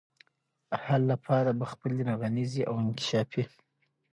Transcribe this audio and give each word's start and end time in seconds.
حل 0.83 1.01
لپاره 1.11 1.51
به 1.59 1.65
خپلي 1.73 1.99
رغنيزي 2.09 2.61
او 2.69 2.75
انکشافي 2.83 3.43